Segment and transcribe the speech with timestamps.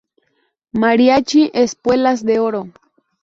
[0.73, 2.69] Mariachi Espuelas de Oro.